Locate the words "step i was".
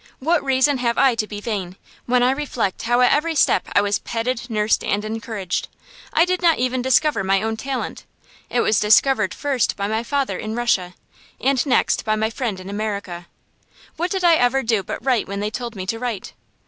3.35-3.99